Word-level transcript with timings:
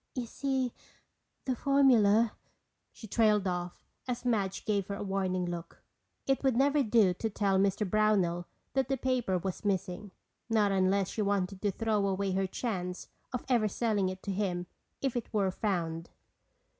You 0.15 0.25
see, 0.25 0.73
the 1.45 1.55
formula—" 1.55 2.31
she 2.91 3.05
trailed 3.05 3.45
off 3.45 3.85
as 4.07 4.25
Madge 4.25 4.65
gave 4.65 4.87
her 4.87 4.95
a 4.95 5.03
warning 5.03 5.45
look. 5.45 5.83
It 6.25 6.43
would 6.43 6.57
never 6.57 6.81
do 6.81 7.13
to 7.13 7.29
tell 7.29 7.59
Mr. 7.59 7.87
Brownell 7.87 8.47
that 8.73 8.87
the 8.89 8.97
paper 8.97 9.37
was 9.37 9.63
missing—not 9.63 10.71
unless 10.71 11.09
she 11.09 11.21
wanted 11.21 11.61
to 11.61 11.71
throw 11.71 12.07
away 12.07 12.31
her 12.31 12.47
chance 12.47 13.09
of 13.31 13.45
ever 13.47 13.67
selling 13.67 14.09
it 14.09 14.23
to 14.23 14.31
him 14.31 14.65
if 15.03 15.15
it 15.15 15.31
were 15.31 15.51
found. 15.51 16.09